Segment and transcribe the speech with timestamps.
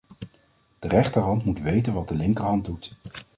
[0.79, 2.97] De rechterhand moet weten wat de linkerhand doet.